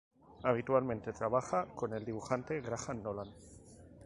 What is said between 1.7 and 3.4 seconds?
con el dibujante Graham Nolan.